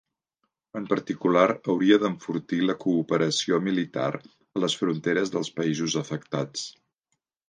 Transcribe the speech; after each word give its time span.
En 0.77 0.85
particular, 0.91 1.43
hauria 1.73 1.99
d'enfortir 2.03 2.59
la 2.69 2.75
cooperació 2.85 3.59
militar 3.67 4.07
a 4.15 4.63
les 4.65 4.77
fronteres 4.81 5.33
dels 5.37 5.53
països 5.61 5.99
afectats. 6.03 6.65